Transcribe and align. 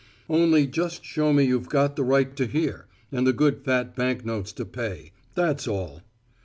"Only 0.31 0.65
just 0.65 1.05
show 1.05 1.31
me 1.31 1.43
you've 1.43 1.69
got 1.69 1.95
the 1.95 2.03
right 2.03 2.35
to 2.35 2.47
hear, 2.47 2.87
and 3.11 3.27
the 3.27 3.33
good 3.33 3.63
fat 3.63 3.95
bank 3.95 4.25
notes 4.25 4.51
to 4.53 4.65
pay; 4.65 5.11
that's 5.35 5.67
all." 5.67 6.01